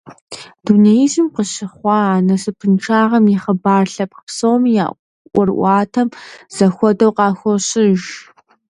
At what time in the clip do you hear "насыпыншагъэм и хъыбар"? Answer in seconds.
2.27-3.85